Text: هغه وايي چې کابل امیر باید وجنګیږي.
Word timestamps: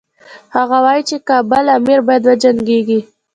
هغه 0.55 0.77
وايي 0.85 1.03
چې 1.09 1.15
کابل 1.29 1.65
امیر 1.77 1.99
باید 2.07 2.23
وجنګیږي. 2.25 2.99